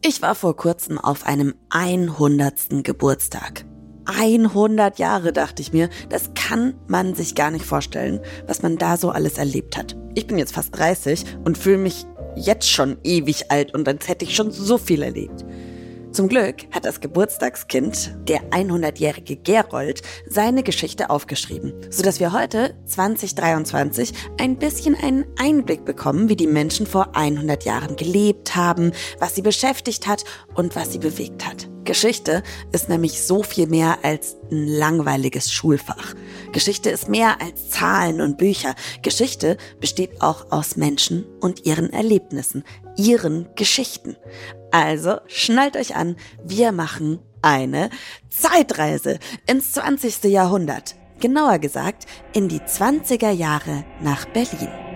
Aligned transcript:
Ich 0.00 0.22
war 0.22 0.36
vor 0.36 0.56
kurzem 0.56 0.96
auf 0.96 1.26
einem 1.26 1.54
100. 1.70 2.84
Geburtstag. 2.84 3.64
100 4.06 5.00
Jahre, 5.00 5.32
dachte 5.32 5.60
ich 5.60 5.72
mir, 5.72 5.90
das 6.08 6.30
kann 6.34 6.74
man 6.86 7.14
sich 7.14 7.34
gar 7.34 7.50
nicht 7.50 7.64
vorstellen, 7.64 8.20
was 8.46 8.62
man 8.62 8.78
da 8.78 8.96
so 8.96 9.10
alles 9.10 9.38
erlebt 9.38 9.76
hat. 9.76 9.96
Ich 10.14 10.28
bin 10.28 10.38
jetzt 10.38 10.54
fast 10.54 10.78
30 10.78 11.24
und 11.44 11.58
fühle 11.58 11.78
mich 11.78 12.06
jetzt 12.36 12.70
schon 12.70 12.96
ewig 13.02 13.50
alt 13.50 13.74
und 13.74 13.88
als 13.88 14.06
hätte 14.06 14.24
ich 14.24 14.36
schon 14.36 14.52
so 14.52 14.78
viel 14.78 15.02
erlebt. 15.02 15.44
Zum 16.10 16.28
Glück 16.28 16.66
hat 16.72 16.86
das 16.86 17.00
Geburtstagskind, 17.00 18.16
der 18.26 18.40
100-jährige 18.50 19.36
Gerold, 19.36 20.00
seine 20.26 20.62
Geschichte 20.62 21.10
aufgeschrieben, 21.10 21.74
sodass 21.90 22.18
wir 22.18 22.32
heute, 22.32 22.74
2023, 22.86 24.14
ein 24.40 24.56
bisschen 24.56 24.94
einen 24.94 25.26
Einblick 25.38 25.84
bekommen, 25.84 26.30
wie 26.30 26.36
die 26.36 26.46
Menschen 26.46 26.86
vor 26.86 27.14
100 27.14 27.64
Jahren 27.64 27.96
gelebt 27.96 28.56
haben, 28.56 28.92
was 29.18 29.34
sie 29.34 29.42
beschäftigt 29.42 30.06
hat 30.06 30.24
und 30.54 30.76
was 30.76 30.92
sie 30.92 30.98
bewegt 30.98 31.46
hat. 31.46 31.68
Geschichte 31.84 32.42
ist 32.72 32.88
nämlich 32.88 33.22
so 33.22 33.42
viel 33.42 33.66
mehr 33.66 33.98
als 34.02 34.36
ein 34.50 34.66
langweiliges 34.66 35.52
Schulfach. 35.52 36.14
Geschichte 36.52 36.90
ist 36.90 37.08
mehr 37.08 37.40
als 37.40 37.70
Zahlen 37.70 38.20
und 38.20 38.36
Bücher. 38.36 38.74
Geschichte 39.02 39.56
besteht 39.80 40.20
auch 40.20 40.52
aus 40.52 40.76
Menschen 40.76 41.24
und 41.40 41.64
ihren 41.64 41.90
Erlebnissen, 41.90 42.62
ihren 42.98 43.48
Geschichten. 43.54 44.16
Also 44.70 45.18
schnallt 45.26 45.76
euch 45.76 45.96
an, 45.96 46.16
wir 46.44 46.72
machen 46.72 47.20
eine 47.40 47.88
Zeitreise 48.28 49.18
ins 49.46 49.72
20. 49.72 50.24
Jahrhundert. 50.24 50.96
Genauer 51.20 51.58
gesagt 51.58 52.06
in 52.34 52.48
die 52.48 52.60
20er 52.60 53.30
Jahre 53.30 53.84
nach 54.02 54.26
Berlin. 54.26 54.87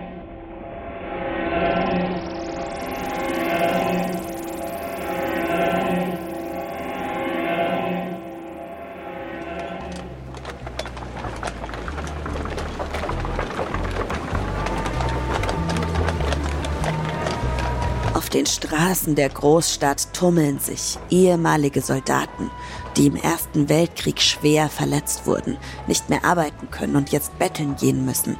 Den 18.32 18.46
Straßen 18.46 19.14
der 19.14 19.28
Großstadt 19.28 20.14
tummeln 20.14 20.58
sich 20.58 20.98
ehemalige 21.10 21.82
Soldaten, 21.82 22.50
die 22.96 23.06
im 23.06 23.16
Ersten 23.16 23.68
Weltkrieg 23.68 24.20
schwer 24.20 24.68
verletzt 24.70 25.26
wurden, 25.26 25.58
nicht 25.86 26.08
mehr 26.08 26.24
arbeiten 26.24 26.70
können 26.70 26.96
und 26.96 27.12
jetzt 27.12 27.38
betteln 27.38 27.76
gehen 27.76 28.06
müssen. 28.06 28.36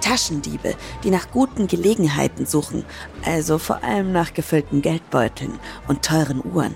Taschendiebe, 0.00 0.74
die 1.04 1.10
nach 1.10 1.30
guten 1.30 1.66
Gelegenheiten 1.66 2.46
suchen, 2.46 2.84
also 3.24 3.58
vor 3.58 3.82
allem 3.82 4.12
nach 4.12 4.34
gefüllten 4.34 4.82
Geldbeuteln 4.82 5.58
und 5.88 6.04
teuren 6.04 6.42
Uhren. 6.44 6.74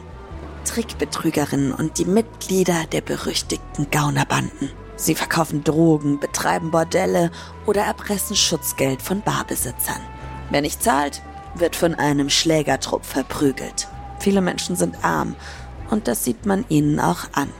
Trickbetrügerinnen 0.64 1.73
und 1.73 1.98
die 1.98 2.05
Mitglieder 2.05 2.86
der 2.91 3.01
berüchtigten 3.01 3.91
Gaunerbanden. 3.91 4.70
Sie 4.97 5.14
verkaufen 5.14 5.62
Drogen, 5.62 6.19
betreiben 6.19 6.70
Bordelle 6.70 7.30
oder 7.67 7.83
erpressen 7.83 8.35
Schutzgeld 8.35 9.02
von 9.02 9.23
Barbesitzern. 9.23 10.01
Wer 10.51 10.63
nicht 10.63 10.83
zahlt, 10.83 11.23
wird 11.61 11.77
von 11.77 11.94
einem 11.94 12.30
Schlägertrupp 12.30 13.05
verprügelt. 13.05 13.89
Viele 14.18 14.40
Menschen 14.40 14.77
sind 14.77 15.05
arm 15.05 15.36
und 15.90 16.08
das 16.08 16.24
sieht 16.24 16.46
man 16.46 16.64
ihnen 16.68 17.00
auch 17.00 17.28
an. 17.33 17.50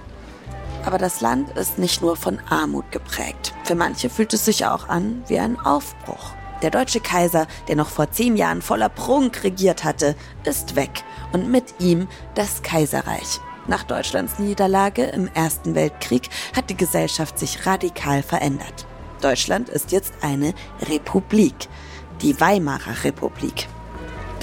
Aber 0.85 0.99
das 0.99 1.21
Land 1.21 1.51
ist 1.57 1.79
nicht 1.79 2.01
nur 2.03 2.17
von 2.17 2.39
Armut 2.49 2.91
geprägt. 2.93 3.53
Für 3.65 3.75
manche 3.75 4.09
fühlt 4.09 4.33
es 4.33 4.45
sich 4.45 4.67
auch 4.67 4.89
an 4.89 5.25
wie 5.27 5.39
ein 5.39 5.59
Aufbruch. 5.59 6.35
Der 6.63 6.71
deutsche 6.71 7.01
Kaiser, 7.01 7.47
der 7.69 7.77
noch 7.77 7.89
vor 7.89 8.11
zehn 8.11 8.37
Jahren 8.37 8.63
voller 8.63 8.89
Prunk 8.89 9.45
regiert 9.45 9.85
hatte, 9.85 10.15
ist 10.45 10.77
weg 10.77 11.05
und 11.33 11.51
mit 11.51 11.75
ihm 11.81 12.09
das 12.35 12.63
Kaiserreich. 12.63 13.41
Nach 13.67 13.83
Deutschlands 13.83 14.39
Niederlage 14.39 15.05
im 15.07 15.29
Ersten 15.35 15.75
Weltkrieg 15.75 16.31
hat 16.55 16.71
die 16.71 16.77
Gesellschaft 16.77 17.39
sich 17.39 17.67
radikal 17.67 18.23
verändert. 18.23 18.87
Deutschland 19.21 19.69
ist 19.69 19.93
jetzt 19.93 20.15
eine 20.23 20.55
Republik, 20.89 21.55
die 22.23 22.41
Weimarer 22.41 23.05
Republik. 23.05 23.69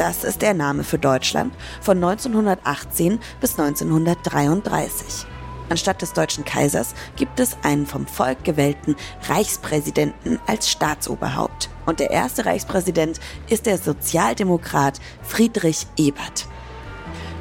Das 0.03 0.25
ist 0.25 0.41
der 0.41 0.53
Name 0.53 0.83
für 0.83 0.99
Deutschland 0.99 1.53
von 1.79 1.95
1918 1.95 3.19
bis 3.39 3.57
1933. 3.57 5.25
Anstatt 5.69 6.01
des 6.01 6.11
deutschen 6.11 6.43
Kaisers 6.43 6.93
gibt 7.15 7.39
es 7.39 7.55
einen 7.63 7.85
vom 7.85 8.05
Volk 8.05 8.43
gewählten 8.43 8.97
Reichspräsidenten 9.29 10.41
als 10.45 10.69
Staatsoberhaupt. 10.69 11.69
Und 11.85 12.01
der 12.01 12.11
erste 12.11 12.45
Reichspräsident 12.45 13.21
ist 13.47 13.65
der 13.65 13.77
Sozialdemokrat 13.77 14.99
Friedrich 15.21 15.87
Ebert. 15.95 16.47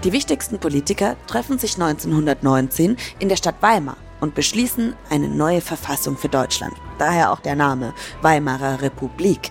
Die 0.04 0.12
wichtigsten 0.12 0.60
Politiker 0.60 1.16
treffen 1.26 1.58
sich 1.58 1.74
1919 1.74 2.96
in 3.18 3.28
der 3.28 3.34
Stadt 3.34 3.56
Weimar 3.60 3.96
und 4.20 4.36
beschließen 4.36 4.94
eine 5.10 5.26
neue 5.26 5.62
Verfassung 5.62 6.16
für 6.16 6.28
Deutschland. 6.28 6.74
Daher 7.00 7.32
auch 7.32 7.40
der 7.40 7.56
Name 7.56 7.92
Weimarer 8.20 8.82
Republik. 8.82 9.50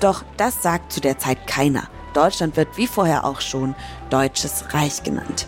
Doch 0.00 0.22
das 0.36 0.62
sagt 0.62 0.92
zu 0.92 1.00
der 1.00 1.16
Zeit 1.16 1.46
keiner. 1.46 1.88
Deutschland 2.12 2.56
wird 2.56 2.76
wie 2.76 2.86
vorher 2.86 3.24
auch 3.24 3.40
schon 3.40 3.74
Deutsches 4.10 4.72
Reich 4.72 5.02
genannt. 5.02 5.46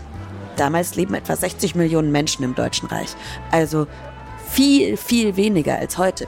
Damals 0.57 0.95
leben 0.95 1.13
etwa 1.13 1.35
60 1.35 1.75
Millionen 1.75 2.11
Menschen 2.11 2.43
im 2.43 2.55
Deutschen 2.55 2.87
Reich, 2.87 3.09
also 3.51 3.87
viel, 4.47 4.95
viel 4.97 5.35
weniger 5.35 5.77
als 5.77 5.97
heute. 5.97 6.27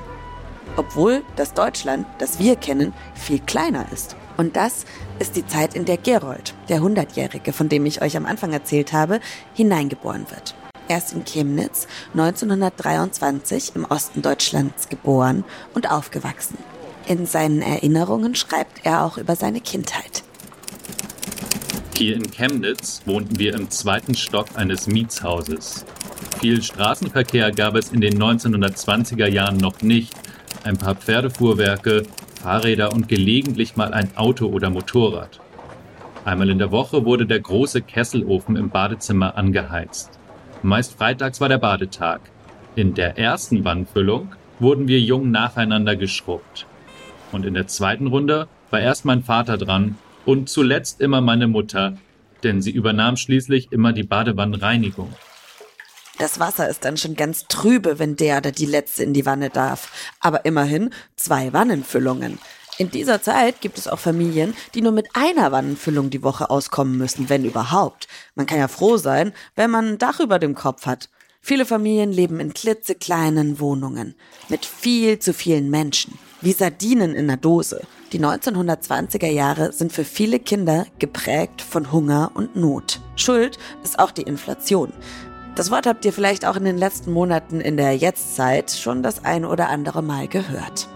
Obwohl 0.75 1.23
das 1.35 1.53
Deutschland, 1.53 2.05
das 2.19 2.39
wir 2.39 2.55
kennen, 2.55 2.93
viel 3.15 3.39
kleiner 3.39 3.85
ist. 3.91 4.15
Und 4.37 4.55
das 4.55 4.85
ist 5.17 5.35
die 5.35 5.47
Zeit, 5.47 5.73
in 5.73 5.85
der 5.85 5.97
Gerold, 5.97 6.53
der 6.69 6.81
Hundertjährige, 6.81 7.51
von 7.53 7.69
dem 7.69 7.85
ich 7.85 8.01
euch 8.01 8.15
am 8.15 8.27
Anfang 8.27 8.53
erzählt 8.53 8.93
habe, 8.93 9.19
hineingeboren 9.55 10.29
wird. 10.29 10.53
Er 10.87 10.99
ist 10.99 11.13
in 11.13 11.25
Chemnitz 11.25 11.87
1923 12.13 13.75
im 13.75 13.85
Osten 13.85 14.21
Deutschlands 14.21 14.87
geboren 14.87 15.43
und 15.73 15.89
aufgewachsen. 15.89 16.57
In 17.07 17.25
seinen 17.25 17.61
Erinnerungen 17.61 18.35
schreibt 18.35 18.85
er 18.85 19.03
auch 19.03 19.17
über 19.17 19.35
seine 19.35 19.61
Kindheit. 19.61 20.23
Hier 21.97 22.15
in 22.15 22.29
Chemnitz 22.29 23.01
wohnten 23.07 23.39
wir 23.39 23.55
im 23.55 23.71
zweiten 23.71 24.13
Stock 24.13 24.49
eines 24.53 24.85
Mietshauses. 24.85 25.83
Viel 26.39 26.61
Straßenverkehr 26.61 27.51
gab 27.51 27.73
es 27.73 27.91
in 27.91 28.01
den 28.01 28.21
1920er 28.21 29.25
Jahren 29.25 29.57
noch 29.57 29.81
nicht. 29.81 30.13
Ein 30.63 30.77
paar 30.77 30.93
Pferdefuhrwerke, 30.93 32.03
Fahrräder 32.39 32.93
und 32.93 33.07
gelegentlich 33.07 33.77
mal 33.77 33.95
ein 33.95 34.15
Auto 34.15 34.45
oder 34.45 34.69
Motorrad. 34.69 35.39
Einmal 36.23 36.51
in 36.51 36.59
der 36.59 36.69
Woche 36.69 37.03
wurde 37.03 37.25
der 37.25 37.39
große 37.39 37.81
Kesselofen 37.81 38.57
im 38.57 38.69
Badezimmer 38.69 39.35
angeheizt. 39.35 40.19
Meist 40.61 40.99
freitags 40.99 41.41
war 41.41 41.49
der 41.49 41.57
Badetag. 41.57 42.21
In 42.75 42.93
der 42.93 43.17
ersten 43.17 43.65
Wannfüllung 43.65 44.35
wurden 44.59 44.87
wir 44.87 44.99
jung 44.99 45.31
nacheinander 45.31 45.95
geschrubbt. 45.95 46.67
Und 47.31 47.43
in 47.43 47.55
der 47.55 47.65
zweiten 47.65 48.05
Runde 48.05 48.47
war 48.69 48.81
erst 48.81 49.03
mein 49.03 49.23
Vater 49.23 49.57
dran 49.57 49.95
und 50.27 50.49
zuletzt 50.49 50.99
immer 50.99 51.21
meine 51.21 51.47
Mutter, 51.47 51.97
denn 52.43 52.61
sie 52.61 52.71
übernahm 52.71 53.15
schließlich 53.15 53.71
immer 53.71 53.93
die 53.93 54.03
Badewannenreinigung. 54.03 55.11
Das 56.19 56.39
Wasser 56.39 56.67
ist 56.67 56.83
dann 56.83 56.97
schon 56.97 57.15
ganz 57.15 57.45
trübe, 57.47 57.97
wenn 57.97 58.17
der 58.17 58.39
oder 58.39 58.51
die 58.51 58.65
letzte 58.65 59.03
in 59.03 59.13
die 59.13 59.25
Wanne 59.25 59.49
darf. 59.49 60.11
Aber 60.19 60.43
immerhin 60.45 60.89
zwei 61.15 61.53
Wannenfüllungen. 61.53 62.39
In 62.77 62.91
dieser 62.91 63.21
Zeit 63.21 63.61
gibt 63.61 63.77
es 63.77 63.87
auch 63.87 63.99
Familien, 63.99 64.53
die 64.75 64.81
nur 64.81 64.91
mit 64.91 65.07
einer 65.13 65.51
Wannenfüllung 65.51 66.09
die 66.09 66.23
Woche 66.23 66.49
auskommen 66.49 66.97
müssen, 66.97 67.29
wenn 67.29 67.45
überhaupt. 67.45 68.07
Man 68.35 68.45
kann 68.47 68.59
ja 68.59 68.67
froh 68.67 68.97
sein, 68.97 69.31
wenn 69.55 69.71
man 69.71 69.87
ein 69.87 69.97
Dach 69.97 70.19
über 70.19 70.39
dem 70.39 70.55
Kopf 70.55 70.85
hat. 70.85 71.09
Viele 71.39 71.65
Familien 71.65 72.11
leben 72.11 72.41
in 72.41 72.53
klitzekleinen 72.53 73.59
Wohnungen 73.61 74.15
mit 74.49 74.65
viel 74.65 75.19
zu 75.19 75.33
vielen 75.33 75.69
Menschen, 75.69 76.19
wie 76.41 76.51
Sardinen 76.51 77.13
in 77.13 77.29
einer 77.29 77.37
Dose. 77.37 77.81
Die 78.13 78.19
1920er 78.19 79.27
Jahre 79.27 79.73
sind 79.73 79.91
für 79.91 80.03
viele 80.03 80.39
Kinder 80.39 80.85
geprägt 80.99 81.61
von 81.61 81.91
Hunger 81.91 82.31
und 82.35 82.55
Not. 82.55 83.01
Schuld 83.15 83.57
ist 83.83 83.99
auch 83.99 84.11
die 84.11 84.21
Inflation. 84.21 84.93
Das 85.55 85.71
Wort 85.71 85.87
habt 85.87 86.05
ihr 86.05 86.13
vielleicht 86.13 86.45
auch 86.45 86.55
in 86.55 86.65
den 86.65 86.77
letzten 86.77 87.11
Monaten 87.11 87.59
in 87.59 87.77
der 87.77 87.97
Jetztzeit 87.97 88.71
schon 88.71 89.01
das 89.01 89.25
ein 89.25 89.43
oder 89.43 89.69
andere 89.69 90.03
Mal 90.03 90.27
gehört. 90.27 90.87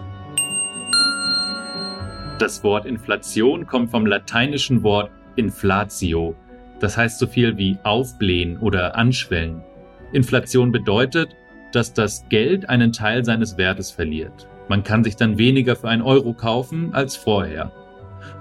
Das 2.38 2.62
Wort 2.64 2.86
Inflation 2.86 3.66
kommt 3.66 3.90
vom 3.90 4.06
lateinischen 4.06 4.82
Wort 4.82 5.10
inflatio. 5.36 6.34
Das 6.80 6.96
heißt 6.96 7.18
so 7.18 7.26
viel 7.26 7.56
wie 7.56 7.78
aufblähen 7.82 8.58
oder 8.58 8.96
anschwellen. 8.96 9.62
Inflation 10.12 10.72
bedeutet, 10.72 11.36
dass 11.72 11.92
das 11.92 12.24
Geld 12.28 12.68
einen 12.68 12.92
Teil 12.92 13.24
seines 13.24 13.56
Wertes 13.56 13.90
verliert. 13.90 14.46
Man 14.68 14.84
kann 14.84 15.02
sich 15.04 15.16
dann 15.16 15.38
weniger 15.38 15.76
für 15.76 15.88
einen 15.88 16.02
Euro 16.02 16.34
kaufen 16.34 16.94
als 16.94 17.16
vorher. 17.16 17.72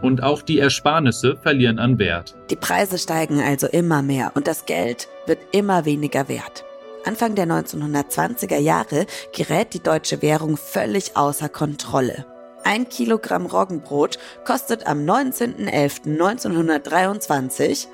Und 0.02 0.24
auch 0.24 0.42
die 0.42 0.60
Ersparnisse 0.60 1.38
verlieren 1.42 1.80
an 1.80 2.00
Wert. 2.00 2.36
Die 2.50 2.56
Preise 2.56 2.98
steigen 2.98 3.42
also 3.42 3.68
immer 3.68 4.02
mehr 4.02 4.32
und 4.36 4.48
das 4.48 4.66
Geld 4.66 5.10
wird 5.26 5.40
immer 5.52 5.84
weniger 5.86 6.30
wert. 6.30 6.64
Anfang 7.06 7.36
der 7.36 7.48
1920er 7.48 8.60
Jahre 8.60 9.06
gerät 9.36 9.74
die 9.74 9.82
deutsche 9.82 10.22
Währung 10.22 10.56
völlig 10.58 11.18
außer 11.18 11.50
Kontrolle. 11.50 12.28
Ein 12.64 12.88
Kilogramm 12.90 13.48
Roggenbrot 13.48 14.20
kostet 14.46 14.86
am 14.86 15.00
19.11.1923 15.00 17.88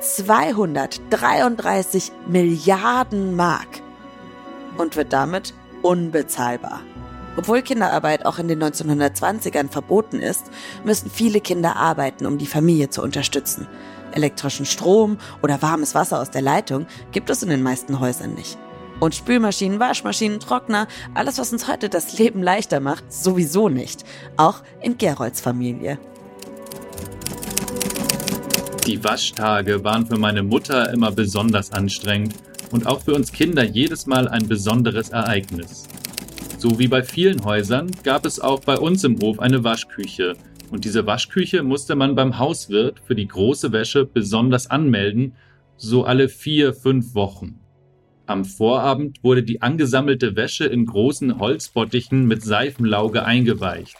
233 0.00 2.12
Milliarden 2.28 3.34
Mark 3.34 3.82
und 4.76 4.94
wird 4.96 5.12
damit 5.12 5.52
unbezahlbar. 5.82 6.82
Obwohl 7.38 7.62
Kinderarbeit 7.62 8.26
auch 8.26 8.40
in 8.40 8.48
den 8.48 8.60
1920ern 8.60 9.68
verboten 9.68 10.18
ist, 10.18 10.46
müssen 10.84 11.08
viele 11.08 11.40
Kinder 11.40 11.76
arbeiten, 11.76 12.26
um 12.26 12.36
die 12.36 12.46
Familie 12.46 12.90
zu 12.90 13.00
unterstützen. 13.00 13.68
Elektrischen 14.10 14.66
Strom 14.66 15.18
oder 15.40 15.62
warmes 15.62 15.94
Wasser 15.94 16.20
aus 16.20 16.32
der 16.32 16.42
Leitung 16.42 16.88
gibt 17.12 17.30
es 17.30 17.44
in 17.44 17.48
den 17.50 17.62
meisten 17.62 18.00
Häusern 18.00 18.34
nicht. 18.34 18.58
Und 18.98 19.14
Spülmaschinen, 19.14 19.78
Waschmaschinen, 19.78 20.40
Trockner, 20.40 20.88
alles, 21.14 21.38
was 21.38 21.52
uns 21.52 21.68
heute 21.68 21.88
das 21.88 22.18
Leben 22.18 22.42
leichter 22.42 22.80
macht, 22.80 23.12
sowieso 23.12 23.68
nicht. 23.68 24.04
Auch 24.36 24.64
in 24.80 24.98
Gerolds 24.98 25.40
Familie. 25.40 26.00
Die 28.84 29.04
Waschtage 29.04 29.84
waren 29.84 30.04
für 30.04 30.18
meine 30.18 30.42
Mutter 30.42 30.92
immer 30.92 31.12
besonders 31.12 31.70
anstrengend 31.72 32.34
und 32.72 32.88
auch 32.88 33.00
für 33.00 33.14
uns 33.14 33.30
Kinder 33.30 33.62
jedes 33.62 34.06
Mal 34.06 34.26
ein 34.26 34.48
besonderes 34.48 35.10
Ereignis. 35.10 35.87
So 36.58 36.80
wie 36.80 36.88
bei 36.88 37.04
vielen 37.04 37.44
Häusern 37.44 37.88
gab 38.02 38.26
es 38.26 38.40
auch 38.40 38.58
bei 38.58 38.76
uns 38.76 39.04
im 39.04 39.16
Hof 39.20 39.38
eine 39.38 39.62
Waschküche. 39.62 40.34
Und 40.72 40.84
diese 40.84 41.06
Waschküche 41.06 41.62
musste 41.62 41.94
man 41.94 42.16
beim 42.16 42.40
Hauswirt 42.40 42.98
für 43.06 43.14
die 43.14 43.28
große 43.28 43.70
Wäsche 43.70 44.04
besonders 44.04 44.68
anmelden, 44.68 45.36
so 45.76 46.02
alle 46.02 46.28
vier, 46.28 46.74
fünf 46.74 47.14
Wochen. 47.14 47.60
Am 48.26 48.44
Vorabend 48.44 49.22
wurde 49.22 49.44
die 49.44 49.62
angesammelte 49.62 50.34
Wäsche 50.34 50.66
in 50.66 50.84
großen 50.84 51.38
Holzbottichen 51.38 52.26
mit 52.26 52.42
Seifenlauge 52.42 53.24
eingeweicht. 53.24 53.94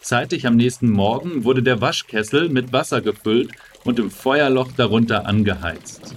Zeitig 0.00 0.46
am 0.46 0.56
nächsten 0.56 0.90
Morgen 0.90 1.44
wurde 1.44 1.62
der 1.62 1.82
Waschkessel 1.82 2.48
mit 2.48 2.72
Wasser 2.72 3.02
gefüllt 3.02 3.50
und 3.84 3.98
im 3.98 4.10
Feuerloch 4.10 4.72
darunter 4.72 5.26
angeheizt. 5.26 6.14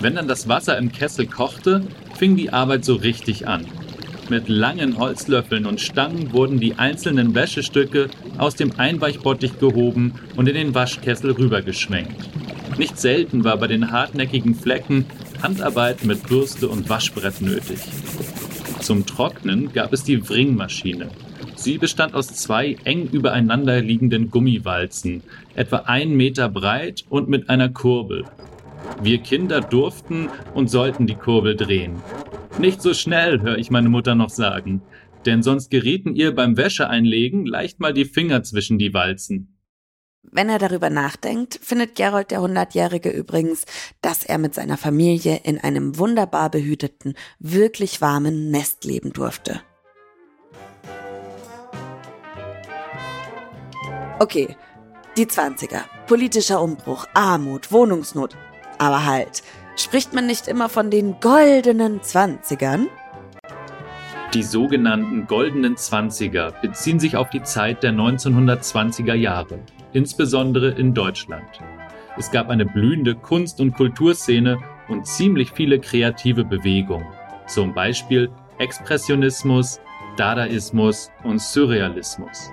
Wenn 0.00 0.16
dann 0.16 0.28
das 0.28 0.48
Wasser 0.48 0.76
im 0.76 0.92
Kessel 0.92 1.26
kochte, 1.26 1.82
fing 2.14 2.36
die 2.36 2.50
Arbeit 2.50 2.84
so 2.84 2.94
richtig 2.94 3.48
an. 3.48 3.64
Mit 4.30 4.48
langen 4.48 4.98
Holzlöffeln 4.98 5.66
und 5.66 5.80
Stangen 5.80 6.32
wurden 6.32 6.58
die 6.58 6.74
einzelnen 6.76 7.34
Wäschestücke 7.34 8.08
aus 8.38 8.54
dem 8.54 8.72
Einweichbottich 8.78 9.58
gehoben 9.58 10.14
und 10.36 10.48
in 10.48 10.54
den 10.54 10.74
Waschkessel 10.74 11.32
rübergeschwenkt. 11.32 12.30
Nicht 12.78 12.98
selten 12.98 13.44
war 13.44 13.58
bei 13.58 13.66
den 13.66 13.92
hartnäckigen 13.92 14.54
Flecken 14.54 15.04
Handarbeit 15.42 16.04
mit 16.04 16.26
Bürste 16.26 16.68
und 16.68 16.88
Waschbrett 16.88 17.42
nötig. 17.42 17.78
Zum 18.80 19.04
Trocknen 19.04 19.72
gab 19.72 19.92
es 19.92 20.04
die 20.04 20.26
Wringmaschine. 20.26 21.10
Sie 21.54 21.76
bestand 21.76 22.14
aus 22.14 22.28
zwei 22.28 22.76
eng 22.84 23.08
übereinander 23.10 23.80
liegenden 23.80 24.30
Gummiwalzen, 24.30 25.22
etwa 25.54 25.76
einen 25.78 26.16
Meter 26.16 26.48
breit 26.48 27.04
und 27.10 27.28
mit 27.28 27.50
einer 27.50 27.68
Kurbel. 27.68 28.24
Wir 29.02 29.18
Kinder 29.18 29.60
durften 29.60 30.28
und 30.54 30.70
sollten 30.70 31.06
die 31.06 31.14
Kurbel 31.14 31.56
drehen. 31.56 31.96
Nicht 32.58 32.80
so 32.80 32.94
schnell, 32.94 33.42
höre 33.42 33.58
ich 33.58 33.70
meine 33.70 33.88
Mutter 33.88 34.14
noch 34.14 34.30
sagen, 34.30 34.80
denn 35.26 35.42
sonst 35.42 35.70
gerieten 35.70 36.14
ihr 36.14 36.34
beim 36.34 36.56
Wäscheeinlegen 36.56 37.46
leicht 37.46 37.80
mal 37.80 37.92
die 37.92 38.04
Finger 38.04 38.42
zwischen 38.42 38.78
die 38.78 38.94
Walzen. 38.94 39.58
Wenn 40.22 40.48
er 40.48 40.58
darüber 40.58 40.88
nachdenkt, 40.88 41.58
findet 41.62 41.96
Gerold 41.96 42.30
der 42.30 42.40
Hundertjährige 42.40 43.10
übrigens, 43.10 43.64
dass 44.00 44.24
er 44.24 44.38
mit 44.38 44.54
seiner 44.54 44.78
Familie 44.78 45.40
in 45.44 45.58
einem 45.58 45.98
wunderbar 45.98 46.48
behüteten, 46.48 47.14
wirklich 47.38 48.00
warmen 48.00 48.50
Nest 48.50 48.84
leben 48.84 49.12
durfte. 49.12 49.60
Okay, 54.20 54.56
die 55.16 55.26
Zwanziger. 55.26 55.84
Politischer 56.06 56.62
Umbruch, 56.62 57.06
Armut, 57.14 57.72
Wohnungsnot. 57.72 58.36
Aber 58.78 59.04
halt, 59.04 59.42
Spricht 59.76 60.14
man 60.14 60.26
nicht 60.26 60.46
immer 60.46 60.68
von 60.68 60.90
den 60.90 61.18
goldenen 61.20 62.02
Zwanzigern? 62.02 62.88
Die 64.32 64.42
sogenannten 64.42 65.26
goldenen 65.26 65.76
Zwanziger 65.76 66.52
beziehen 66.62 67.00
sich 67.00 67.16
auf 67.16 67.30
die 67.30 67.42
Zeit 67.42 67.82
der 67.82 67.92
1920er 67.92 69.14
Jahre, 69.14 69.58
insbesondere 69.92 70.70
in 70.70 70.94
Deutschland. 70.94 71.60
Es 72.16 72.30
gab 72.30 72.48
eine 72.48 72.66
blühende 72.66 73.16
Kunst- 73.16 73.60
und 73.60 73.74
Kulturszene 73.74 74.58
und 74.88 75.06
ziemlich 75.06 75.50
viele 75.50 75.80
kreative 75.80 76.44
Bewegungen, 76.44 77.06
zum 77.46 77.74
Beispiel 77.74 78.30
Expressionismus, 78.58 79.80
Dadaismus 80.16 81.10
und 81.24 81.40
Surrealismus. 81.40 82.52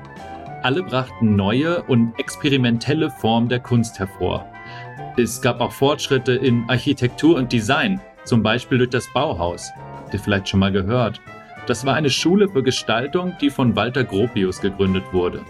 Alle 0.64 0.84
brachten 0.84 1.36
neue 1.36 1.84
und 1.84 2.14
experimentelle 2.20 3.10
Formen 3.10 3.50
der 3.50 3.60
Kunst 3.60 4.00
hervor, 4.00 4.51
es 5.18 5.42
gab 5.42 5.60
auch 5.62 5.72
Fortschritte 5.72 6.34
in 6.34 6.64
Architektur 6.70 7.36
und 7.36 7.52
Design, 7.52 8.00
zum 8.24 8.44
Beispiel 8.44 8.78
durch 8.78 8.90
das 8.90 9.12
Bauhaus. 9.14 9.70
Habt 9.98 10.14
ihr 10.14 10.20
vielleicht 10.20 10.50
schon 10.50 10.60
mal 10.60 10.72
gehört? 10.72 11.20
Das 11.68 11.86
war 11.86 11.96
eine 11.96 12.10
Schule 12.10 12.50
für 12.50 12.64
Gestaltung, 12.64 13.34
die 13.42 13.50
von 13.50 13.76
Walter 13.76 14.04
Gropius 14.04 14.62
gegründet 14.62 15.04
wurde. 15.12 15.42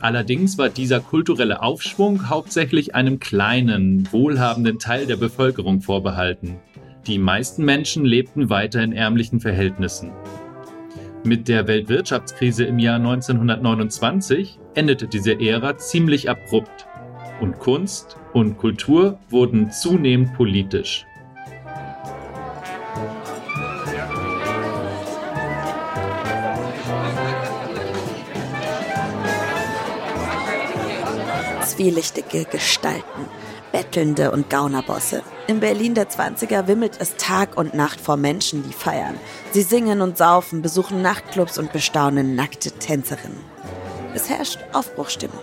Allerdings 0.00 0.56
war 0.56 0.68
dieser 0.68 1.00
kulturelle 1.00 1.62
Aufschwung 1.62 2.28
hauptsächlich 2.28 2.94
einem 2.94 3.18
kleinen, 3.18 4.08
wohlhabenden 4.12 4.78
Teil 4.78 5.06
der 5.06 5.16
Bevölkerung 5.16 5.80
vorbehalten. 5.80 6.58
Die 7.06 7.18
meisten 7.18 7.64
Menschen 7.64 8.04
lebten 8.04 8.50
weiter 8.50 8.82
in 8.82 8.92
ärmlichen 8.92 9.40
Verhältnissen. 9.40 10.12
Mit 11.24 11.48
der 11.48 11.66
Weltwirtschaftskrise 11.66 12.64
im 12.64 12.78
Jahr 12.78 12.96
1929 12.96 14.58
endete 14.74 15.06
diese 15.06 15.38
Ära 15.38 15.76
ziemlich 15.76 16.30
abrupt 16.30 16.86
und 17.40 17.58
Kunst 17.58 18.16
und 18.32 18.58
Kultur 18.58 19.18
wurden 19.28 19.70
zunehmend 19.70 20.34
politisch. 20.34 21.06
Zwielichtige 31.64 32.44
Gestalten, 32.44 33.02
Bettelnde 33.72 34.32
und 34.32 34.50
Gaunerbosse. 34.50 35.22
In 35.46 35.60
Berlin 35.60 35.94
der 35.94 36.10
20er 36.10 36.66
wimmelt 36.66 36.98
es 37.00 37.16
Tag 37.16 37.56
und 37.56 37.74
Nacht 37.74 38.00
vor 38.00 38.16
Menschen, 38.16 38.62
die 38.62 38.72
feiern. 38.72 39.14
Sie 39.52 39.62
singen 39.62 40.02
und 40.02 40.18
saufen, 40.18 40.62
besuchen 40.62 41.00
Nachtclubs 41.00 41.58
und 41.58 41.72
bestaunen 41.72 42.34
nackte 42.34 42.70
Tänzerinnen. 42.70 43.40
Es 44.14 44.28
herrscht 44.28 44.58
Aufbruchstimmung. 44.72 45.40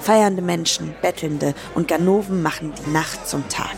Feiernde 0.00 0.42
Menschen, 0.42 0.94
Bettelnde 1.02 1.54
und 1.74 1.88
Ganoven 1.88 2.42
machen 2.42 2.72
die 2.74 2.90
Nacht 2.90 3.28
zum 3.28 3.48
Tag. 3.48 3.76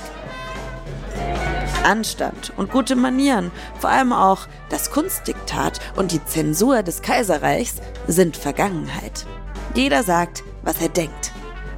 Anstand 1.84 2.52
und 2.56 2.70
gute 2.70 2.94
Manieren, 2.94 3.50
vor 3.78 3.90
allem 3.90 4.12
auch 4.12 4.46
das 4.68 4.90
Kunstdiktat 4.90 5.80
und 5.96 6.12
die 6.12 6.24
Zensur 6.24 6.82
des 6.82 7.02
Kaiserreichs 7.02 7.76
sind 8.06 8.36
Vergangenheit. 8.36 9.26
Jeder 9.74 10.02
sagt, 10.02 10.44
was 10.62 10.80
er 10.80 10.88
denkt. 10.88 11.32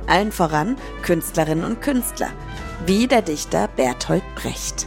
Allen 0.07 0.33
voran 0.33 0.77
Künstlerinnen 1.03 1.65
und 1.65 1.81
Künstler, 1.81 2.31
wie 2.87 3.07
der 3.07 3.23
Dichter 3.23 3.69
Bertolt 3.69 4.25
Brecht. 4.35 4.87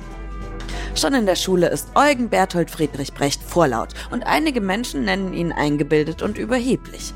Schon 0.95 1.13
in 1.13 1.25
der 1.25 1.35
Schule 1.35 1.67
ist 1.69 1.89
Eugen 1.95 2.29
Berthold 2.29 2.71
Friedrich 2.71 3.13
Brecht 3.13 3.41
vorlaut 3.43 3.89
und 4.11 4.25
einige 4.25 4.61
Menschen 4.61 5.03
nennen 5.05 5.33
ihn 5.33 5.51
eingebildet 5.51 6.21
und 6.21 6.37
überheblich. 6.37 7.13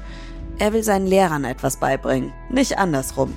Er 0.59 0.73
will 0.73 0.83
seinen 0.83 1.07
Lehrern 1.07 1.45
etwas 1.45 1.77
beibringen, 1.77 2.33
nicht 2.49 2.77
andersrum. 2.77 3.33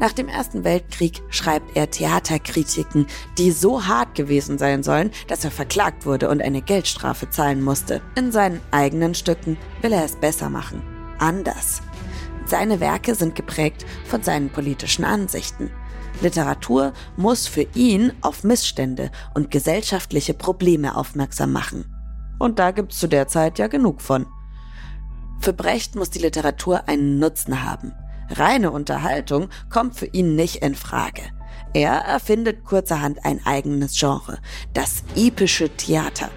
Nach 0.00 0.12
dem 0.12 0.28
Ersten 0.28 0.64
Weltkrieg 0.64 1.22
schreibt 1.28 1.76
er 1.76 1.90
Theaterkritiken, 1.90 3.06
die 3.38 3.52
so 3.52 3.86
hart 3.86 4.14
gewesen 4.14 4.58
sein 4.58 4.82
sollen, 4.82 5.10
dass 5.28 5.44
er 5.44 5.50
verklagt 5.50 6.04
wurde 6.04 6.28
und 6.30 6.42
eine 6.42 6.62
Geldstrafe 6.62 7.30
zahlen 7.30 7.62
musste. 7.62 8.00
In 8.16 8.32
seinen 8.32 8.60
eigenen 8.70 9.14
Stücken 9.14 9.56
will 9.82 9.92
er 9.92 10.04
es 10.04 10.16
besser 10.16 10.50
machen. 10.50 10.82
Anders. 11.18 11.82
Seine 12.46 12.80
Werke 12.80 13.14
sind 13.14 13.34
geprägt 13.34 13.86
von 14.06 14.22
seinen 14.22 14.50
politischen 14.50 15.04
Ansichten. 15.04 15.70
Literatur 16.22 16.92
muss 17.16 17.46
für 17.46 17.66
ihn 17.74 18.12
auf 18.20 18.42
Missstände 18.42 19.10
und 19.34 19.50
gesellschaftliche 19.50 20.34
Probleme 20.34 20.96
aufmerksam 20.96 21.52
machen. 21.52 21.84
Und 22.38 22.58
da 22.58 22.70
gibt's 22.70 22.98
zu 22.98 23.06
der 23.06 23.28
Zeit 23.28 23.58
ja 23.58 23.68
genug 23.68 24.00
von. 24.00 24.26
Für 25.40 25.52
Brecht 25.52 25.94
muss 25.94 26.10
die 26.10 26.20
Literatur 26.20 26.88
einen 26.88 27.18
Nutzen 27.18 27.62
haben. 27.62 27.92
Reine 28.30 28.70
Unterhaltung 28.70 29.48
kommt 29.68 29.96
für 29.96 30.06
ihn 30.06 30.34
nicht 30.34 30.56
in 30.56 30.74
Frage. 30.74 31.22
Er 31.74 31.92
erfindet 31.92 32.64
kurzerhand 32.64 33.24
ein 33.24 33.44
eigenes 33.44 33.98
Genre, 33.98 34.38
das 34.72 35.02
epische 35.16 35.68
Theater. 35.68 36.30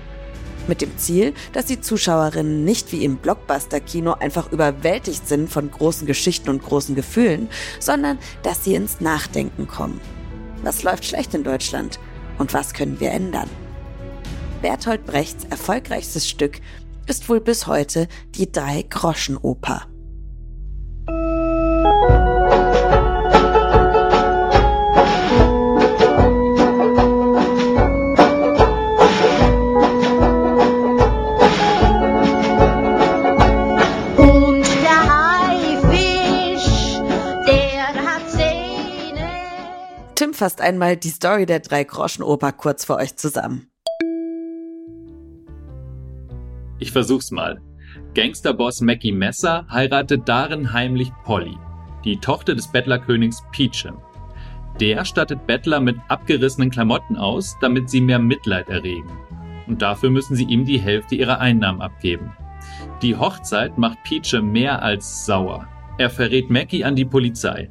Mit 0.67 0.81
dem 0.81 0.97
Ziel, 0.97 1.33
dass 1.53 1.65
die 1.65 1.79
Zuschauerinnen 1.79 2.65
nicht 2.65 2.91
wie 2.91 3.05
im 3.05 3.17
Blockbuster-Kino 3.17 4.13
einfach 4.13 4.51
überwältigt 4.51 5.27
sind 5.27 5.49
von 5.49 5.71
großen 5.71 6.05
Geschichten 6.05 6.49
und 6.49 6.61
großen 6.61 6.93
Gefühlen, 6.95 7.47
sondern 7.79 8.19
dass 8.43 8.65
sie 8.65 8.75
ins 8.75 8.99
Nachdenken 8.99 9.67
kommen. 9.67 10.01
Was 10.63 10.83
läuft 10.83 11.05
schlecht 11.05 11.33
in 11.33 11.43
Deutschland 11.43 11.99
und 12.37 12.53
was 12.53 12.73
können 12.73 12.99
wir 12.99 13.11
ändern? 13.11 13.49
Bertolt 14.61 15.05
Brechts 15.05 15.45
erfolgreichstes 15.49 16.27
Stück 16.27 16.59
ist 17.07 17.29
wohl 17.29 17.41
bis 17.41 17.67
heute 17.67 18.07
die 18.35 18.51
Drei-Groschen-Oper. 18.51 19.87
Tim 40.15 40.33
fasst 40.33 40.61
einmal 40.61 40.97
die 40.97 41.09
Story 41.09 41.45
der 41.45 41.59
Drei-Groschen-Oper 41.59 42.51
kurz 42.51 42.85
für 42.85 42.95
euch 42.95 43.15
zusammen. 43.17 43.69
Ich 46.79 46.91
versuch's 46.91 47.31
mal. 47.31 47.59
Gangsterboss 48.13 48.81
Mackie 48.81 49.11
Messer 49.11 49.65
heiratet 49.69 50.27
darin 50.27 50.73
heimlich 50.73 51.11
Polly, 51.23 51.57
die 52.03 52.17
Tochter 52.17 52.55
des 52.55 52.67
Bettlerkönigs 52.67 53.43
Peachum. 53.51 53.97
Der 54.79 55.05
stattet 55.05 55.47
Bettler 55.47 55.79
mit 55.79 55.97
abgerissenen 56.07 56.69
Klamotten 56.69 57.17
aus, 57.17 57.57
damit 57.61 57.89
sie 57.89 58.01
mehr 58.01 58.19
Mitleid 58.19 58.69
erregen. 58.69 59.09
Und 59.65 59.81
dafür 59.81 60.09
müssen 60.09 60.35
sie 60.35 60.45
ihm 60.45 60.65
die 60.65 60.79
Hälfte 60.79 61.15
ihrer 61.15 61.39
Einnahmen 61.39 61.81
abgeben. 61.81 62.31
Die 63.01 63.15
Hochzeit 63.15 63.77
macht 63.77 64.03
Peachum 64.03 64.51
mehr 64.51 64.81
als 64.83 65.25
sauer. 65.25 65.67
Er 65.97 66.09
verrät 66.11 66.49
Mackie 66.49 66.83
an 66.83 66.95
die 66.95 67.05
Polizei. 67.05 67.69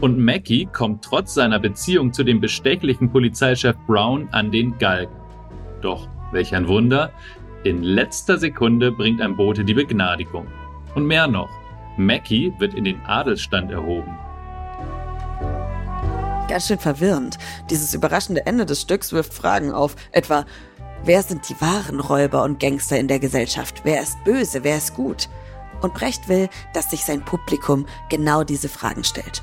Und 0.00 0.18
Mackie 0.18 0.66
kommt 0.66 1.04
trotz 1.04 1.34
seiner 1.34 1.58
Beziehung 1.58 2.12
zu 2.12 2.22
dem 2.22 2.40
bestechlichen 2.40 3.10
Polizeichef 3.10 3.76
Brown 3.86 4.28
an 4.30 4.52
den 4.52 4.78
Galgen. 4.78 5.16
Doch, 5.80 6.08
welch 6.32 6.54
ein 6.54 6.68
Wunder, 6.68 7.10
in 7.64 7.82
letzter 7.82 8.38
Sekunde 8.38 8.92
bringt 8.92 9.20
ein 9.20 9.36
Bote 9.36 9.64
die 9.64 9.74
Begnadigung. 9.74 10.46
Und 10.94 11.06
mehr 11.06 11.26
noch, 11.26 11.50
Mackie 11.96 12.52
wird 12.58 12.74
in 12.74 12.84
den 12.84 13.00
Adelsstand 13.06 13.70
erhoben. 13.70 14.16
Ganz 16.48 16.66
schön 16.66 16.78
verwirrend. 16.78 17.38
Dieses 17.70 17.94
überraschende 17.94 18.46
Ende 18.46 18.66
des 18.66 18.82
Stücks 18.82 19.12
wirft 19.12 19.32
Fragen 19.32 19.72
auf, 19.72 19.96
etwa, 20.12 20.44
wer 21.04 21.22
sind 21.22 21.48
die 21.48 21.60
wahren 21.60 22.00
Räuber 22.00 22.42
und 22.42 22.60
Gangster 22.60 22.98
in 22.98 23.08
der 23.08 23.18
Gesellschaft? 23.18 23.80
Wer 23.84 24.02
ist 24.02 24.22
böse? 24.24 24.62
Wer 24.62 24.76
ist 24.76 24.94
gut? 24.94 25.28
Und 25.80 25.94
Brecht 25.94 26.28
will, 26.28 26.48
dass 26.74 26.90
sich 26.90 27.04
sein 27.04 27.24
Publikum 27.24 27.86
genau 28.10 28.44
diese 28.44 28.68
Fragen 28.68 29.04
stellt. 29.04 29.42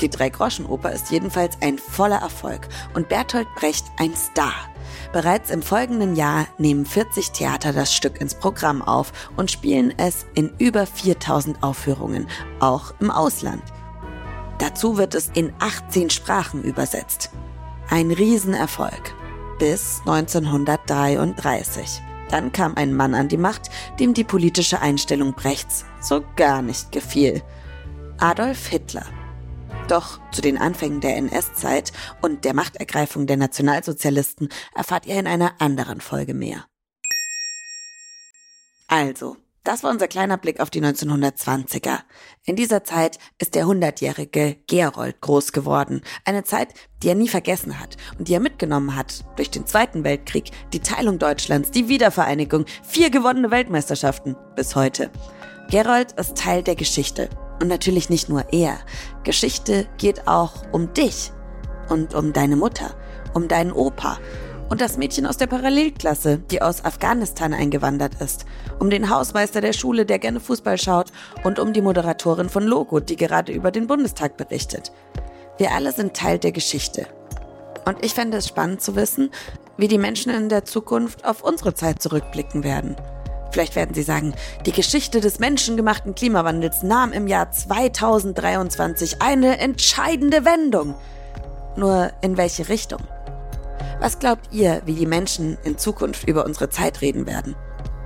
Die 0.00 0.08
Drei-Groschen-Oper 0.08 0.92
ist 0.92 1.10
jedenfalls 1.10 1.56
ein 1.62 1.78
voller 1.78 2.18
Erfolg 2.18 2.68
und 2.94 3.08
Bertolt 3.08 3.48
Brecht 3.56 3.84
ein 3.98 4.14
Star. 4.14 4.69
Bereits 5.12 5.50
im 5.50 5.62
folgenden 5.62 6.16
Jahr 6.16 6.46
nehmen 6.58 6.86
40 6.86 7.30
Theater 7.32 7.72
das 7.72 7.92
Stück 7.92 8.20
ins 8.20 8.34
Programm 8.34 8.82
auf 8.82 9.12
und 9.36 9.50
spielen 9.50 9.92
es 9.96 10.26
in 10.34 10.52
über 10.58 10.86
4000 10.86 11.62
Aufführungen, 11.62 12.26
auch 12.60 12.94
im 13.00 13.10
Ausland. 13.10 13.62
Dazu 14.58 14.98
wird 14.98 15.14
es 15.14 15.30
in 15.34 15.52
18 15.58 16.10
Sprachen 16.10 16.62
übersetzt. 16.62 17.30
Ein 17.88 18.10
Riesenerfolg. 18.10 19.14
Bis 19.58 20.00
1933. 20.06 22.02
Dann 22.30 22.52
kam 22.52 22.76
ein 22.76 22.94
Mann 22.94 23.14
an 23.14 23.28
die 23.28 23.36
Macht, 23.36 23.70
dem 23.98 24.14
die 24.14 24.24
politische 24.24 24.80
Einstellung 24.80 25.34
Brechts 25.34 25.84
so 26.00 26.22
gar 26.36 26.62
nicht 26.62 26.92
gefiel. 26.92 27.42
Adolf 28.18 28.66
Hitler. 28.68 29.06
Doch 29.90 30.20
zu 30.30 30.40
den 30.40 30.56
Anfängen 30.56 31.00
der 31.00 31.16
NS-Zeit 31.16 31.90
und 32.22 32.44
der 32.44 32.54
Machtergreifung 32.54 33.26
der 33.26 33.36
Nationalsozialisten 33.36 34.48
erfahrt 34.72 35.04
ihr 35.04 35.18
in 35.18 35.26
einer 35.26 35.60
anderen 35.60 36.00
Folge 36.00 36.32
mehr. 36.32 36.64
Also, 38.86 39.36
das 39.64 39.82
war 39.82 39.90
unser 39.90 40.06
kleiner 40.06 40.36
Blick 40.36 40.60
auf 40.60 40.70
die 40.70 40.80
1920er. 40.80 41.98
In 42.44 42.54
dieser 42.54 42.84
Zeit 42.84 43.18
ist 43.38 43.56
der 43.56 43.66
100-jährige 43.66 44.58
Gerold 44.68 45.20
groß 45.20 45.50
geworden. 45.50 46.02
Eine 46.24 46.44
Zeit, 46.44 46.68
die 47.02 47.08
er 47.08 47.16
nie 47.16 47.28
vergessen 47.28 47.80
hat 47.80 47.96
und 48.16 48.28
die 48.28 48.34
er 48.34 48.40
mitgenommen 48.40 48.94
hat 48.94 49.24
durch 49.34 49.50
den 49.50 49.66
Zweiten 49.66 50.04
Weltkrieg, 50.04 50.52
die 50.72 50.80
Teilung 50.80 51.18
Deutschlands, 51.18 51.72
die 51.72 51.88
Wiedervereinigung, 51.88 52.64
vier 52.84 53.10
gewonnene 53.10 53.50
Weltmeisterschaften 53.50 54.36
bis 54.54 54.76
heute. 54.76 55.10
Gerold 55.68 56.12
ist 56.12 56.36
Teil 56.36 56.62
der 56.62 56.76
Geschichte 56.76 57.28
und 57.60 57.68
natürlich 57.68 58.10
nicht 58.10 58.28
nur 58.28 58.52
er. 58.52 58.78
Geschichte 59.24 59.86
geht 59.98 60.26
auch 60.26 60.52
um 60.72 60.92
dich 60.94 61.32
und 61.88 62.14
um 62.14 62.32
deine 62.32 62.56
Mutter, 62.56 62.94
um 63.34 63.48
deinen 63.48 63.72
Opa 63.72 64.18
und 64.70 64.80
das 64.80 64.96
Mädchen 64.96 65.26
aus 65.26 65.36
der 65.36 65.48
Parallelklasse, 65.48 66.38
die 66.38 66.62
aus 66.62 66.84
Afghanistan 66.84 67.52
eingewandert 67.52 68.20
ist, 68.20 68.46
um 68.78 68.88
den 68.88 69.10
Hausmeister 69.10 69.60
der 69.60 69.72
Schule, 69.72 70.06
der 70.06 70.20
gerne 70.20 70.40
Fußball 70.40 70.78
schaut 70.78 71.10
und 71.42 71.58
um 71.58 71.72
die 71.72 71.82
Moderatorin 71.82 72.48
von 72.48 72.62
Logo, 72.62 73.00
die 73.00 73.16
gerade 73.16 73.52
über 73.52 73.72
den 73.72 73.88
Bundestag 73.88 74.36
berichtet. 74.36 74.92
Wir 75.58 75.72
alle 75.72 75.92
sind 75.92 76.14
Teil 76.14 76.38
der 76.38 76.52
Geschichte. 76.52 77.06
Und 77.84 78.04
ich 78.04 78.14
fände 78.14 78.36
es 78.36 78.46
spannend 78.46 78.80
zu 78.80 78.94
wissen, 78.94 79.30
wie 79.76 79.88
die 79.88 79.98
Menschen 79.98 80.32
in 80.32 80.48
der 80.48 80.64
Zukunft 80.64 81.24
auf 81.24 81.42
unsere 81.42 81.74
Zeit 81.74 82.00
zurückblicken 82.00 82.62
werden. 82.62 82.94
Vielleicht 83.52 83.76
werden 83.76 83.94
Sie 83.94 84.02
sagen, 84.02 84.34
die 84.66 84.72
Geschichte 84.72 85.20
des 85.20 85.38
menschengemachten 85.38 86.14
Klimawandels 86.14 86.82
nahm 86.82 87.12
im 87.12 87.26
Jahr 87.26 87.50
2023 87.50 89.20
eine 89.20 89.58
entscheidende 89.58 90.44
Wendung. 90.44 90.94
Nur 91.76 92.10
in 92.20 92.36
welche 92.36 92.68
Richtung? 92.68 93.00
Was 94.00 94.18
glaubt 94.18 94.48
ihr, 94.52 94.82
wie 94.86 94.94
die 94.94 95.06
Menschen 95.06 95.58
in 95.64 95.78
Zukunft 95.78 96.26
über 96.28 96.44
unsere 96.44 96.70
Zeit 96.70 97.00
reden 97.00 97.26
werden? 97.26 97.54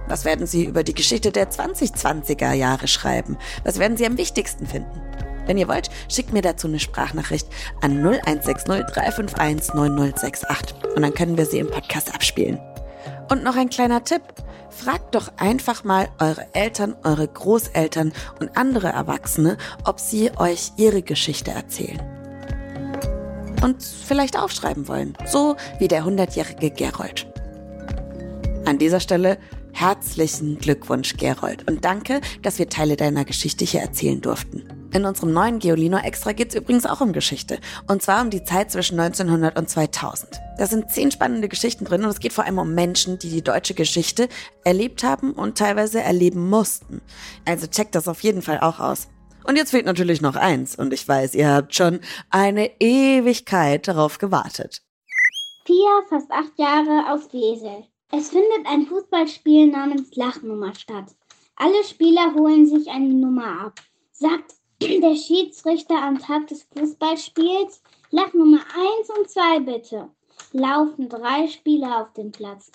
Was 0.08 0.24
werden 0.24 0.46
sie 0.46 0.64
über 0.64 0.82
die 0.82 0.94
Geschichte 0.94 1.30
der 1.30 1.50
2020er 1.50 2.52
Jahre 2.52 2.88
schreiben? 2.88 3.38
Was 3.64 3.78
werden 3.78 3.96
sie 3.96 4.06
am 4.06 4.18
wichtigsten 4.18 4.66
finden? 4.66 5.00
Wenn 5.46 5.58
ihr 5.58 5.68
wollt, 5.68 5.90
schickt 6.08 6.32
mir 6.32 6.42
dazu 6.42 6.66
eine 6.66 6.80
Sprachnachricht 6.80 7.46
an 7.80 8.02
0160 8.04 8.64
351 8.64 9.74
9068 9.74 10.76
und 10.96 11.02
dann 11.02 11.14
können 11.14 11.36
wir 11.36 11.46
sie 11.46 11.58
im 11.58 11.70
Podcast 11.70 12.14
abspielen. 12.14 12.58
Und 13.30 13.42
noch 13.42 13.56
ein 13.56 13.70
kleiner 13.70 14.02
Tipp. 14.04 14.22
Fragt 14.76 15.14
doch 15.14 15.32
einfach 15.36 15.84
mal 15.84 16.08
eure 16.18 16.46
Eltern, 16.52 16.96
eure 17.04 17.28
Großeltern 17.28 18.12
und 18.40 18.56
andere 18.56 18.88
Erwachsene, 18.88 19.56
ob 19.84 20.00
sie 20.00 20.30
euch 20.36 20.72
ihre 20.76 21.02
Geschichte 21.02 21.52
erzählen. 21.52 22.00
Und 23.62 23.82
vielleicht 23.82 24.38
aufschreiben 24.38 24.88
wollen, 24.88 25.16
so 25.24 25.56
wie 25.78 25.88
der 25.88 26.04
100-jährige 26.04 26.70
Gerold. 26.70 27.26
An 28.66 28.78
dieser 28.78 29.00
Stelle 29.00 29.38
herzlichen 29.72 30.58
Glückwunsch, 30.58 31.16
Gerold, 31.16 31.68
und 31.68 31.84
danke, 31.84 32.20
dass 32.42 32.58
wir 32.58 32.68
Teile 32.68 32.96
deiner 32.96 33.24
Geschichte 33.24 33.64
hier 33.64 33.80
erzählen 33.80 34.20
durften. 34.20 34.64
In 34.94 35.06
unserem 35.06 35.32
neuen 35.32 35.58
Geolino 35.58 35.96
Extra 35.96 36.30
geht 36.30 36.50
es 36.50 36.54
übrigens 36.54 36.86
auch 36.86 37.00
um 37.00 37.12
Geschichte. 37.12 37.58
Und 37.88 38.00
zwar 38.00 38.22
um 38.22 38.30
die 38.30 38.44
Zeit 38.44 38.70
zwischen 38.70 39.00
1900 39.00 39.58
und 39.58 39.68
2000. 39.68 40.40
Da 40.56 40.66
sind 40.66 40.88
zehn 40.88 41.10
spannende 41.10 41.48
Geschichten 41.48 41.84
drin 41.84 42.04
und 42.04 42.10
es 42.10 42.20
geht 42.20 42.32
vor 42.32 42.44
allem 42.44 42.58
um 42.58 42.74
Menschen, 42.76 43.18
die 43.18 43.28
die 43.28 43.42
deutsche 43.42 43.74
Geschichte 43.74 44.28
erlebt 44.62 45.02
haben 45.02 45.32
und 45.32 45.58
teilweise 45.58 46.00
erleben 46.00 46.48
mussten. 46.48 47.00
Also 47.44 47.66
checkt 47.66 47.96
das 47.96 48.06
auf 48.06 48.22
jeden 48.22 48.40
Fall 48.40 48.60
auch 48.60 48.78
aus. 48.78 49.08
Und 49.42 49.56
jetzt 49.56 49.72
fehlt 49.72 49.84
natürlich 49.84 50.20
noch 50.20 50.36
eins 50.36 50.76
und 50.76 50.92
ich 50.92 51.08
weiß, 51.08 51.34
ihr 51.34 51.52
habt 51.52 51.74
schon 51.74 51.98
eine 52.30 52.70
Ewigkeit 52.80 53.88
darauf 53.88 54.18
gewartet. 54.18 54.80
Pia, 55.64 56.02
fast 56.08 56.30
acht 56.30 56.56
Jahre, 56.56 57.10
aus 57.10 57.32
Wesel. 57.32 57.82
Es 58.12 58.28
findet 58.28 58.64
ein 58.66 58.86
Fußballspiel 58.86 59.72
namens 59.72 60.14
Lachnummer 60.14 60.72
statt. 60.76 61.06
Alle 61.56 61.82
Spieler 61.82 62.32
holen 62.34 62.64
sich 62.64 62.88
eine 62.90 63.12
Nummer 63.12 63.66
ab. 63.66 63.80
Sagt 64.12 64.52
der 64.82 65.16
Schiedsrichter 65.16 66.02
am 66.02 66.18
Tag 66.18 66.46
des 66.48 66.66
Fußballspiels, 66.76 67.82
Lach 68.10 68.32
Nummer 68.32 68.60
1 68.98 69.10
und 69.18 69.28
2 69.28 69.60
bitte. 69.60 70.08
Laufen 70.52 71.08
drei 71.08 71.48
Spieler 71.48 72.02
auf 72.02 72.12
den 72.12 72.32
Platz. 72.32 72.70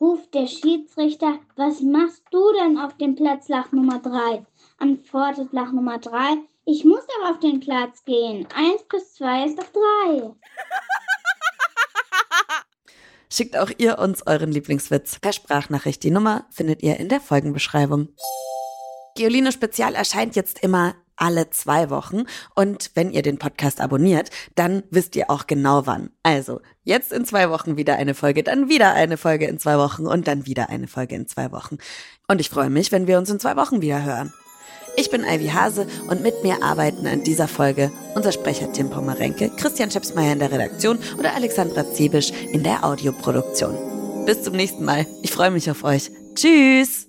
Ruft 0.00 0.32
der 0.34 0.46
Schiedsrichter, 0.46 1.38
was 1.56 1.80
machst 1.80 2.22
du 2.30 2.52
denn 2.52 2.78
auf 2.78 2.96
dem 2.96 3.14
Platz 3.14 3.48
Lach 3.48 3.70
Nummer 3.72 3.98
3? 3.98 4.46
Antwortet 4.78 5.52
Lach 5.52 5.72
Nummer 5.72 5.98
3, 5.98 6.38
ich 6.64 6.84
muss 6.84 7.06
doch 7.06 7.30
auf 7.30 7.38
den 7.40 7.60
Platz 7.60 8.04
gehen. 8.04 8.46
1 8.54 8.84
plus 8.88 9.14
2 9.14 9.46
ist 9.46 9.58
doch 9.58 9.66
3. 10.08 10.30
Schickt 13.32 13.56
auch 13.56 13.70
ihr 13.78 13.98
uns 13.98 14.26
euren 14.26 14.52
Lieblingswitz 14.52 15.18
per 15.20 15.32
Sprachnachricht. 15.32 16.02
Die 16.02 16.10
Nummer 16.10 16.46
findet 16.50 16.82
ihr 16.82 16.96
in 16.96 17.08
der 17.08 17.20
Folgenbeschreibung. 17.20 18.08
Geolino 19.16 19.50
Spezial 19.50 19.94
erscheint 19.94 20.36
jetzt 20.36 20.62
immer 20.62 20.94
alle 21.20 21.50
zwei 21.50 21.90
Wochen. 21.90 22.24
Und 22.54 22.90
wenn 22.94 23.12
ihr 23.12 23.22
den 23.22 23.38
Podcast 23.38 23.80
abonniert, 23.80 24.30
dann 24.56 24.82
wisst 24.90 25.14
ihr 25.14 25.30
auch 25.30 25.46
genau 25.46 25.86
wann. 25.86 26.10
Also, 26.22 26.60
jetzt 26.82 27.12
in 27.12 27.24
zwei 27.24 27.50
Wochen 27.50 27.76
wieder 27.76 27.96
eine 27.96 28.14
Folge, 28.14 28.42
dann 28.42 28.68
wieder 28.68 28.94
eine 28.94 29.16
Folge 29.16 29.46
in 29.46 29.58
zwei 29.58 29.78
Wochen 29.78 30.06
und 30.06 30.26
dann 30.26 30.46
wieder 30.46 30.70
eine 30.70 30.88
Folge 30.88 31.14
in 31.14 31.28
zwei 31.28 31.52
Wochen. 31.52 31.78
Und 32.26 32.40
ich 32.40 32.50
freue 32.50 32.70
mich, 32.70 32.90
wenn 32.90 33.06
wir 33.06 33.18
uns 33.18 33.30
in 33.30 33.40
zwei 33.40 33.56
Wochen 33.56 33.80
wieder 33.80 34.02
hören. 34.02 34.32
Ich 34.96 35.10
bin 35.10 35.22
Ivy 35.22 35.48
Hase 35.48 35.86
und 36.08 36.22
mit 36.22 36.42
mir 36.42 36.62
arbeiten 36.62 37.06
an 37.06 37.22
dieser 37.22 37.48
Folge 37.48 37.92
unser 38.14 38.32
Sprecher 38.32 38.72
Tim 38.72 38.90
Pommerenke, 38.90 39.50
Christian 39.56 39.90
Schepsmeier 39.90 40.32
in 40.32 40.40
der 40.40 40.52
Redaktion 40.52 40.98
oder 41.18 41.34
Alexandra 41.34 41.90
Zebisch 41.92 42.32
in 42.52 42.64
der 42.64 42.84
Audioproduktion. 42.84 44.24
Bis 44.26 44.42
zum 44.42 44.54
nächsten 44.54 44.84
Mal. 44.84 45.06
Ich 45.22 45.30
freue 45.30 45.50
mich 45.50 45.70
auf 45.70 45.84
euch. 45.84 46.10
Tschüss! 46.34 47.08